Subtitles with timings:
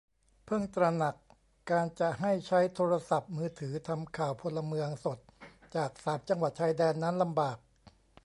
[0.45, 1.15] เพิ่งตระหนัก:
[1.71, 5.19] การจะให้ใช้โทรศัพท์มือถือทำข่าวพลเมืองสด
[5.75, 7.57] จากสามจังหวัดชายแดน นั้นลำบาก